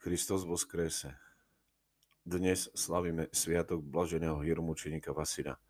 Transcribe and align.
Kristus 0.00 0.48
skrese. 0.48 1.12
Dnes 2.24 2.72
slavíme 2.72 3.28
sviatok 3.36 3.84
blaženého 3.84 4.40
hieromučenika 4.40 5.12
Vasila, 5.12 5.60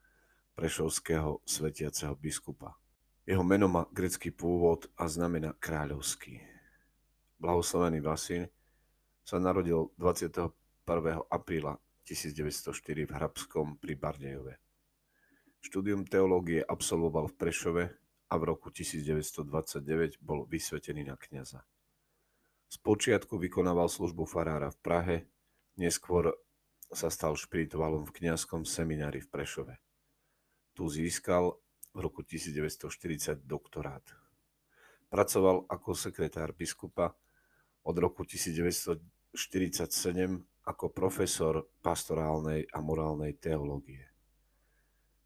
prešovského 0.54 1.42
svetiaceho 1.42 2.14
biskupa. 2.14 2.78
Jeho 3.26 3.42
meno 3.42 3.66
má 3.66 3.90
grecký 3.90 4.30
pôvod 4.30 4.86
a 4.94 5.10
znamená 5.10 5.50
kráľovský. 5.58 6.38
Blahoslavený 7.42 7.98
Vasil 8.06 8.46
sa 9.26 9.42
narodil 9.42 9.90
21. 9.98 10.54
apríla 11.26 11.74
1904 12.06 12.70
v 13.02 13.10
Hrabskom 13.10 13.82
pri 13.82 13.98
Bardejove. 13.98 14.54
Štúdium 15.58 16.06
teológie 16.06 16.62
absolvoval 16.62 17.26
v 17.26 17.34
Prešove 17.34 17.84
a 18.30 18.34
v 18.38 18.42
roku 18.46 18.70
1929 18.70 20.22
bol 20.22 20.46
vysvetený 20.46 21.10
na 21.10 21.18
kňaza. 21.18 21.66
Spočiatku 22.70 23.34
vykonával 23.34 23.90
službu 23.90 24.30
farára 24.30 24.70
v 24.70 24.78
Prahe, 24.78 25.16
neskôr 25.74 26.30
sa 26.94 27.10
stal 27.10 27.34
špirituálom 27.34 28.06
v 28.06 28.14
kňazskom 28.14 28.62
seminári 28.62 29.18
v 29.18 29.26
Prešove. 29.26 29.74
Tu 30.78 30.86
získal 30.86 31.58
v 31.90 31.98
roku 31.98 32.22
1940 32.22 33.42
doktorát. 33.42 34.06
Pracoval 35.10 35.66
ako 35.66 35.98
sekretár 35.98 36.54
biskupa 36.54 37.18
od 37.82 37.96
roku 37.98 38.22
1947 38.22 39.34
ako 40.62 40.84
profesor 40.94 41.66
pastorálnej 41.82 42.70
a 42.70 42.78
morálnej 42.78 43.34
teológie. 43.34 44.06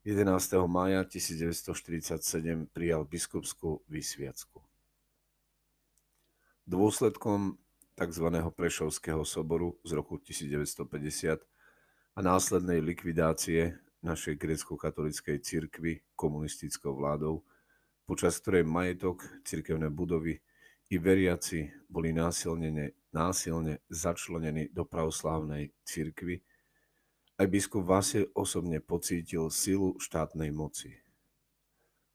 11. 0.09 0.25
mája 0.65 1.05
1947 1.05 2.73
prijal 2.73 3.05
biskupskú 3.05 3.85
vysviacku. 3.85 4.64
Dôsledkom 6.65 7.61
tzv. 7.93 8.27
Prešovského 8.57 9.21
soboru 9.29 9.77
z 9.85 10.01
roku 10.01 10.17
1950 10.17 11.45
a 12.17 12.21
následnej 12.25 12.81
likvidácie 12.81 13.77
našej 14.01 14.41
grécko-katolíckej 14.41 15.45
cirkvy 15.45 16.01
komunistickou 16.17 16.97
vládou, 16.97 17.45
počas 18.09 18.41
ktorej 18.41 18.65
majetok, 18.65 19.29
cirkevné 19.45 19.93
budovy 19.93 20.41
i 20.89 20.97
veriaci 20.97 21.69
boli 21.85 22.17
násilne, 22.17 22.97
násilne 23.13 23.85
začlenení 23.93 24.73
do 24.73 24.89
pravoslávnej 24.89 25.69
cirkvy, 25.85 26.41
aj 27.37 27.47
biskup 27.53 27.85
Vasil 27.85 28.33
osobne 28.33 28.81
pocítil 28.81 29.53
silu 29.53 30.01
štátnej 30.01 30.49
moci. 30.49 31.04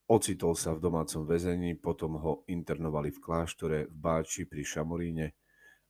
Ocitol 0.10 0.58
sa 0.58 0.74
v 0.74 0.82
domácom 0.82 1.22
väzení, 1.22 1.78
potom 1.78 2.18
ho 2.18 2.42
internovali 2.50 3.14
v 3.14 3.22
kláštore 3.22 3.80
v 3.86 3.94
Báči 3.94 4.50
pri 4.50 4.66
Šamoríne 4.66 5.38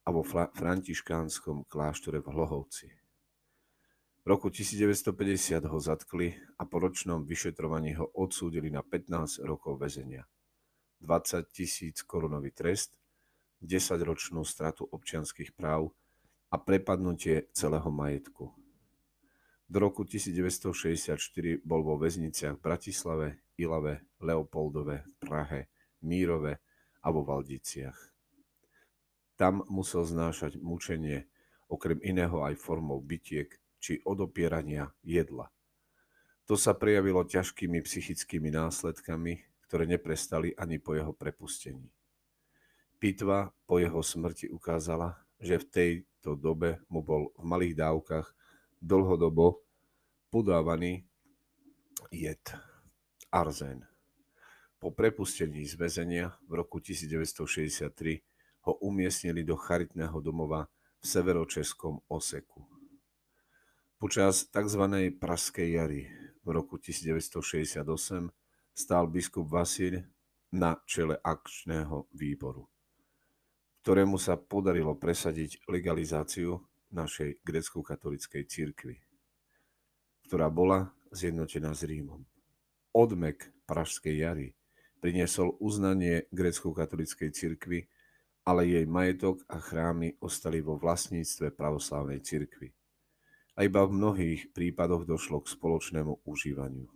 a 0.04 0.12
vo 0.12 0.28
františkánskom 0.28 1.64
kláštore 1.64 2.20
v 2.20 2.28
Hlohovci. 2.28 2.88
V 4.20 4.26
roku 4.28 4.52
1950 4.52 5.64
ho 5.72 5.80
zatkli 5.80 6.36
a 6.60 6.68
po 6.68 6.84
ročnom 6.84 7.24
vyšetrovaní 7.24 7.96
ho 7.96 8.12
odsúdili 8.12 8.68
na 8.68 8.84
15 8.84 9.40
rokov 9.48 9.80
väzenia. 9.80 10.28
20 11.00 11.48
tisíc 11.56 12.04
korunový 12.04 12.52
trest, 12.52 13.00
10-ročnú 13.64 14.44
stratu 14.44 14.84
občianských 14.84 15.56
práv 15.56 15.96
a 16.52 16.60
prepadnutie 16.60 17.48
celého 17.56 17.88
majetku. 17.88 18.52
Do 19.70 19.78
roku 19.78 20.02
1964 20.02 21.62
bol 21.62 21.86
vo 21.86 22.02
väzniciach 22.02 22.58
v 22.58 22.64
Bratislave, 22.66 23.28
Ilave, 23.54 24.02
Leopoldove, 24.18 25.06
Prahe, 25.22 25.70
Mírove 26.02 26.58
a 27.06 27.08
vo 27.14 27.22
Valdiciach. 27.22 27.94
Tam 29.38 29.62
musel 29.70 30.10
znášať 30.10 30.58
mučenie, 30.58 31.30
okrem 31.70 32.02
iného 32.02 32.42
aj 32.42 32.58
formou 32.58 32.98
bytiek 32.98 33.62
či 33.78 34.02
odopierania 34.10 34.90
jedla. 35.06 35.54
To 36.50 36.58
sa 36.58 36.74
prejavilo 36.74 37.22
ťažkými 37.30 37.78
psychickými 37.86 38.50
následkami, 38.50 39.46
ktoré 39.70 39.86
neprestali 39.86 40.50
ani 40.58 40.82
po 40.82 40.98
jeho 40.98 41.14
prepustení. 41.14 41.94
Pitva 42.98 43.54
po 43.70 43.78
jeho 43.78 44.02
smrti 44.02 44.50
ukázala, 44.50 45.14
že 45.38 45.62
v 45.62 45.66
tejto 45.70 46.34
dobe 46.34 46.82
mu 46.90 47.06
bol 47.06 47.30
v 47.38 47.44
malých 47.46 47.78
dávkach 47.78 48.39
dlhodobo 48.82 49.64
podávaný 50.32 51.04
jed 52.12 52.56
arzén. 53.32 53.86
Po 54.80 54.96
prepustení 54.96 55.68
z 55.68 55.76
väzenia 55.76 56.40
v 56.48 56.64
roku 56.64 56.80
1963 56.80 57.92
ho 58.64 58.74
umiestnili 58.80 59.44
do 59.44 59.60
charitného 59.60 60.24
domova 60.24 60.72
v 61.00 61.06
severočeskom 61.06 62.00
Oseku. 62.08 62.64
Počas 64.00 64.48
tzv. 64.48 64.84
Praskej 65.20 65.68
jary 65.76 66.08
v 66.40 66.50
roku 66.56 66.80
1968 66.80 67.84
stál 68.72 69.12
biskup 69.12 69.52
Vasil 69.52 70.08
na 70.56 70.80
čele 70.88 71.20
akčného 71.20 72.08
výboru, 72.16 72.64
ktorému 73.84 74.16
sa 74.16 74.40
podarilo 74.40 74.96
presadiť 74.96 75.68
legalizáciu 75.68 76.69
našej 76.94 77.42
grecko-katolickej 77.46 78.44
církvy, 78.50 79.02
ktorá 80.26 80.50
bola 80.50 80.94
zjednotená 81.14 81.74
s 81.74 81.86
Rímom 81.86 82.26
odmek 82.94 83.54
Pražskej 83.70 84.16
jary 84.18 84.48
priniesol 85.00 85.56
uznanie 85.64 86.28
grecko-katolíckej 86.36 87.32
cirkvi, 87.32 87.88
ale 88.44 88.68
jej 88.68 88.86
majetok 88.90 89.46
a 89.48 89.62
chrámy 89.62 90.20
ostali 90.20 90.60
vo 90.60 90.76
vlastníctve 90.76 91.56
pravoslávnej 91.56 92.20
cirkvi. 92.20 92.74
A 93.56 93.68
iba 93.68 93.84
v 93.88 93.96
mnohých 93.96 94.52
prípadoch 94.56 95.08
došlo 95.08 95.44
k 95.44 95.52
spoločnému 95.52 96.24
užívaniu. 96.28 96.88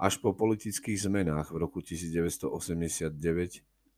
Až 0.00 0.18
po 0.18 0.32
politických 0.32 0.96
zmenách 0.96 1.52
v 1.52 1.60
roku 1.60 1.84
1989 1.84 3.12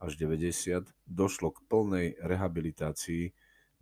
až 0.02 0.12
90 0.18 0.90
došlo 1.06 1.54
k 1.54 1.58
plnej 1.70 2.18
rehabilitácii 2.18 3.30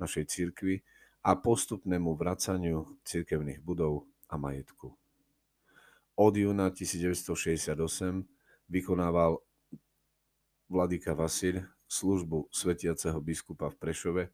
našej 0.01 0.25
cirkvi 0.27 0.81
a 1.21 1.37
postupnému 1.37 2.17
vracaniu 2.17 2.97
cirkevných 3.05 3.61
budov 3.61 4.09
a 4.33 4.41
majetku. 4.41 4.97
Od 6.17 6.35
júna 6.37 6.73
1968 6.73 7.77
vykonával 8.69 9.41
vladyka 10.69 11.13
Vasil 11.13 11.65
službu 11.91 12.49
svetiaceho 12.55 13.19
biskupa 13.19 13.69
v 13.69 13.77
Prešove 13.77 14.25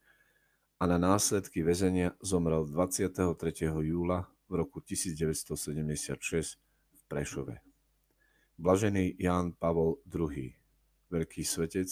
a 0.76 0.82
na 0.84 1.00
následky 1.00 1.64
väzenia 1.64 2.12
zomrel 2.20 2.68
23. 2.68 3.32
júla 3.80 4.28
v 4.46 4.52
roku 4.60 4.84
1976 4.84 6.60
v 6.92 7.02
Prešove. 7.08 7.64
Blažený 8.60 9.16
Ján 9.16 9.56
Pavol 9.56 10.04
II, 10.08 10.52
veľký 11.08 11.42
svetec, 11.44 11.88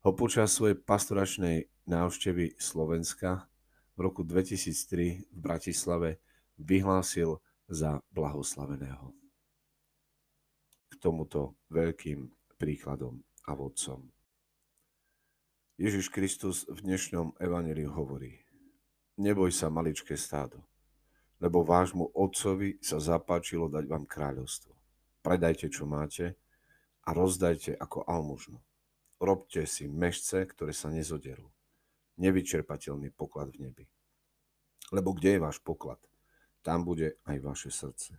ho 0.00 0.10
počas 0.16 0.50
svojej 0.54 0.74
pastoračnej 0.74 1.70
návštevy 1.90 2.54
Slovenska 2.54 3.50
v 3.98 4.06
roku 4.06 4.22
2003 4.22 5.26
v 5.26 5.38
Bratislave 5.42 6.22
vyhlásil 6.54 7.42
za 7.66 7.98
blahoslaveného. 8.14 9.10
K 10.86 10.94
tomuto 11.02 11.58
veľkým 11.74 12.30
príkladom 12.54 13.26
a 13.50 13.58
vodcom. 13.58 14.06
Ježiš 15.74 16.14
Kristus 16.14 16.62
v 16.70 16.78
dnešnom 16.86 17.34
evaneliu 17.42 17.90
hovorí 17.90 18.38
Neboj 19.18 19.50
sa, 19.50 19.66
maličké 19.66 20.14
stádo, 20.14 20.62
lebo 21.42 21.66
vášmu 21.66 22.14
otcovi 22.14 22.78
sa 22.78 23.02
zapáčilo 23.02 23.66
dať 23.66 23.84
vám 23.90 24.06
kráľovstvo. 24.06 24.72
Predajte, 25.26 25.66
čo 25.66 25.90
máte 25.90 26.38
a 27.02 27.10
rozdajte 27.10 27.74
ako 27.74 28.06
almužnu. 28.06 28.62
Robte 29.18 29.66
si 29.66 29.90
mešce, 29.90 30.46
ktoré 30.48 30.72
sa 30.72 30.88
nezoderú. 30.88 31.50
Nevyčerpateľný 32.20 33.16
poklad 33.16 33.48
v 33.56 33.68
nebi. 33.68 33.84
Lebo 34.92 35.16
kde 35.16 35.36
je 35.36 35.40
váš 35.40 35.58
poklad? 35.64 36.00
tam 36.62 36.84
bude 36.84 37.16
aj 37.24 37.36
vaše 37.40 37.70
srdce. 37.72 38.16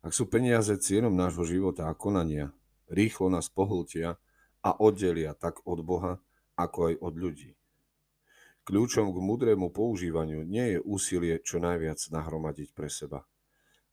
Ak 0.00 0.16
sú 0.16 0.28
peniaze 0.28 0.72
cienom 0.80 1.12
nášho 1.12 1.44
života 1.44 1.88
a 1.88 1.96
konania, 1.96 2.56
rýchlo 2.88 3.28
nás 3.28 3.52
pohltia 3.52 4.16
a 4.64 4.70
oddelia 4.72 5.36
tak 5.36 5.60
od 5.68 5.84
Boha, 5.84 6.20
ako 6.56 6.92
aj 6.92 6.94
od 7.00 7.14
ľudí. 7.16 7.50
Kľúčom 8.64 9.12
k 9.12 9.18
mudrému 9.18 9.72
používaniu 9.72 10.44
nie 10.44 10.76
je 10.76 10.78
úsilie 10.84 11.40
čo 11.40 11.60
najviac 11.60 12.00
nahromadiť 12.12 12.76
pre 12.76 12.92
seba, 12.92 13.24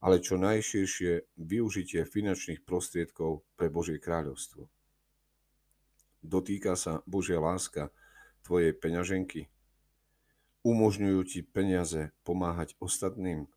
ale 0.04 0.20
čo 0.20 0.36
najširšie 0.36 1.40
využitie 1.40 2.04
finančných 2.04 2.63
prostriedkov 2.68 3.48
pre 3.56 3.72
Božie 3.72 4.00
kráľovstvo. 4.00 4.68
Dotýka 6.24 6.75
sa 6.75 7.00
Božia 7.08 7.40
láska 7.40 7.96
tvojej 8.48 8.72
peňaženky, 8.72 9.52
Umožňujú 10.68 11.22
ti 11.24 11.48
peniaze 11.48 12.12
pomáhať 12.28 12.76
ostatným? 12.84 13.48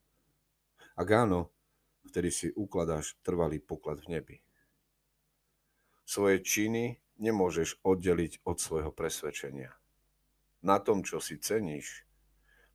Ak 0.94 1.10
áno, 1.10 1.50
vtedy 2.06 2.30
si 2.30 2.48
ukladáš 2.54 3.18
trvalý 3.26 3.58
poklad 3.58 3.98
v 4.06 4.14
nebi. 4.14 4.36
Svoje 6.06 6.38
činy 6.38 7.02
nemôžeš 7.18 7.82
oddeliť 7.82 8.46
od 8.46 8.62
svojho 8.62 8.94
presvedčenia. 8.94 9.74
na 10.62 10.76
tom, 10.78 11.02
čo 11.02 11.18
si 11.18 11.40
ceníš, 11.40 12.06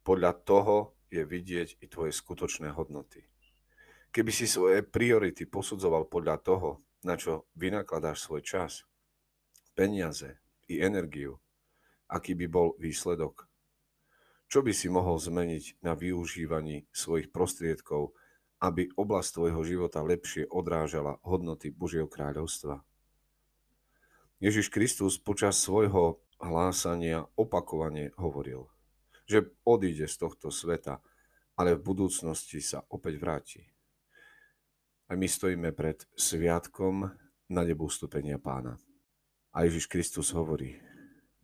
podľa 0.03 0.35
toho 0.43 0.97
je 1.07 1.23
vidieť 1.23 1.79
i 1.79 1.87
tvoje 1.87 2.11
skutočné 2.11 2.75
hodnoty. 2.75 3.23
Keby 4.11 4.35
si 4.35 4.51
svoje 4.51 4.83
priority 4.83 5.47
posudzoval 5.47 6.11
podľa 6.11 6.43
toho, 6.43 6.69
na 7.07 7.15
čo 7.15 7.47
vynakladáš 7.55 8.25
svoj 8.25 8.41
čas, 8.43 8.83
peniaze 9.77 10.41
i 10.67 10.81
energiu, 10.81 11.39
aký 12.09 12.37
by 12.37 12.47
bol 12.49 12.67
výsledok? 12.77 13.49
Čo 14.45 14.61
by 14.61 14.71
si 14.71 14.87
mohol 14.87 15.17
zmeniť 15.17 15.81
na 15.81 15.97
využívaní 15.97 16.85
svojich 16.93 17.33
prostriedkov, 17.33 18.13
aby 18.61 18.87
oblasť 18.93 19.29
tvojho 19.35 19.61
života 19.65 20.05
lepšie 20.05 20.47
odrážala 20.47 21.17
hodnoty 21.25 21.73
Božieho 21.73 22.05
kráľovstva? 22.05 22.85
Ježiš 24.37 24.69
Kristus 24.69 25.17
počas 25.17 25.57
svojho 25.57 26.21
hlásania 26.37 27.25
opakovane 27.39 28.13
hovoril, 28.19 28.69
že 29.25 29.49
odíde 29.65 30.05
z 30.05 30.15
tohto 30.21 30.53
sveta, 30.53 31.01
ale 31.55 31.73
v 31.73 31.81
budúcnosti 31.81 32.59
sa 32.59 32.83
opäť 32.91 33.15
vráti. 33.17 33.61
A 35.09 35.15
my 35.17 35.25
stojíme 35.25 35.71
pred 35.71 36.03
sviatkom 36.17 37.09
na 37.49 37.61
nebu 37.63 37.87
stupenia 37.87 38.41
pána. 38.41 38.75
A 39.55 39.63
Ježiš 39.63 39.87
Kristus 39.87 40.35
hovorí, 40.35 40.75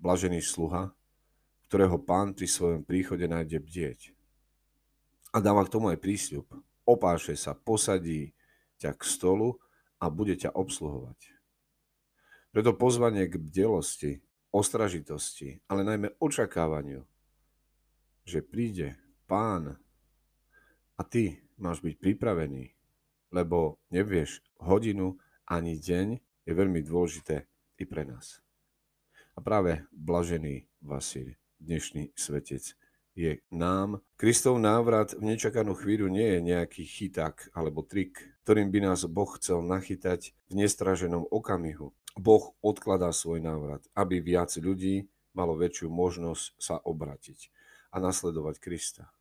blažený 0.02 0.42
sluha, 0.42 0.90
ktorého 1.70 2.02
pán 2.02 2.34
pri 2.34 2.50
svojom 2.50 2.82
príchode 2.84 3.24
nájde 3.30 3.62
bdieť. 3.62 4.00
A 5.32 5.40
dáva 5.40 5.64
k 5.64 5.72
tomu 5.72 5.94
aj 5.94 6.04
prísľub. 6.04 6.50
Opáše 6.84 7.38
sa, 7.40 7.56
posadí 7.56 8.36
ťa 8.82 8.98
k 8.98 9.02
stolu 9.06 9.62
a 10.02 10.10
bude 10.10 10.36
ťa 10.36 10.52
obsluhovať. 10.52 11.32
Preto 12.52 12.76
pozvanie 12.76 13.32
k 13.32 13.40
bdelosti, 13.40 14.20
ostražitosti, 14.52 15.64
ale 15.72 15.88
najmä 15.88 16.20
očakávaniu, 16.20 17.08
že 18.28 18.44
príde 18.44 19.00
pán 19.24 19.80
a 21.00 21.02
ty 21.08 21.40
máš 21.56 21.80
byť 21.80 21.96
pripravený, 21.96 22.76
lebo 23.32 23.80
nevieš 23.88 24.44
hodinu 24.60 25.16
ani 25.48 25.80
deň, 25.80 26.08
je 26.44 26.52
veľmi 26.52 26.84
dôležité 26.84 27.48
i 27.80 27.88
pre 27.88 28.04
nás. 28.04 28.44
A 29.32 29.40
práve 29.40 29.88
blažený 29.96 30.68
Vasil, 30.84 31.40
dnešný 31.64 32.12
svetec, 32.20 32.76
je 33.16 33.40
nám. 33.48 34.04
Kristov 34.20 34.60
návrat 34.60 35.16
v 35.16 35.36
nečakanú 35.36 35.72
chvíľu 35.76 36.12
nie 36.12 36.36
je 36.36 36.40
nejaký 36.44 36.84
chyták 36.84 37.52
alebo 37.56 37.80
trik, 37.84 38.20
ktorým 38.44 38.72
by 38.72 38.92
nás 38.92 39.08
Boh 39.08 39.32
chcel 39.40 39.64
nachytať 39.64 40.36
v 40.52 40.54
nestraženom 40.60 41.28
okamihu, 41.32 41.96
Boh 42.20 42.52
odkladá 42.60 43.16
svoj 43.16 43.40
návrat, 43.40 43.88
aby 43.96 44.20
viac 44.20 44.52
ľudí 44.60 45.08
malo 45.32 45.56
väčšiu 45.56 45.88
možnosť 45.88 46.46
sa 46.60 46.76
obratiť 46.84 47.56
a 47.96 48.04
nasledovať 48.04 48.60
Krista. 48.60 49.16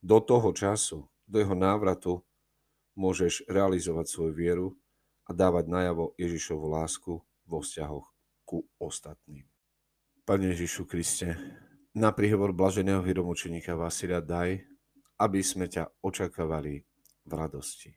Do 0.00 0.24
toho 0.24 0.52
času, 0.56 1.08
do 1.28 1.36
jeho 1.36 1.56
návratu, 1.56 2.24
môžeš 2.96 3.44
realizovať 3.52 4.08
svoju 4.08 4.32
vieru 4.32 4.68
a 5.28 5.36
dávať 5.36 5.68
najavo 5.68 6.16
Ježišovu 6.16 6.64
lásku 6.72 7.20
vo 7.44 7.58
vzťahoch 7.60 8.15
ku 8.45 8.67
ostatným. 8.79 9.47
Pane 10.27 10.53
Ježišu 10.53 10.85
Kriste, 10.85 11.35
na 11.91 12.15
príhovor 12.15 12.55
blaženého 12.55 13.03
hieromučeníka 13.03 13.75
Vasilia 13.75 14.23
daj, 14.23 14.63
aby 15.19 15.39
sme 15.43 15.67
ťa 15.67 16.01
očakávali 16.01 16.81
v 17.27 17.31
radosti. 17.31 17.91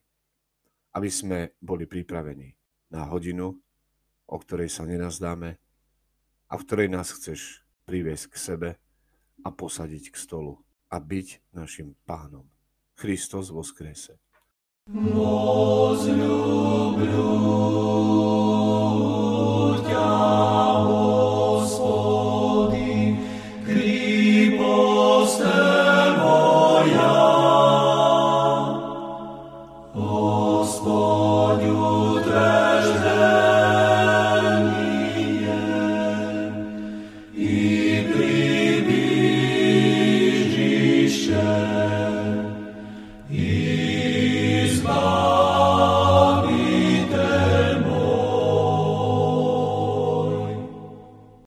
Aby 0.95 1.11
sme 1.11 1.39
boli 1.63 1.87
pripravení 1.87 2.55
na 2.91 3.07
hodinu, 3.07 3.55
o 4.25 4.37
ktorej 4.39 4.71
sa 4.71 4.83
nenazdáme 4.87 5.59
a 6.51 6.53
v 6.55 6.65
ktorej 6.65 6.89
nás 6.91 7.13
chceš 7.15 7.63
priviesť 7.85 8.25
k 8.31 8.37
sebe 8.37 8.71
a 9.45 9.49
posadiť 9.51 10.11
k 10.11 10.17
stolu 10.17 10.59
a 10.91 10.97
byť 11.01 11.55
našim 11.55 11.95
pánom. 12.07 12.47
Kristus 12.95 13.51
vo 13.51 13.67
skrese. 13.67 14.23
Возлюблю 14.87 16.25
ťa, 20.00 20.69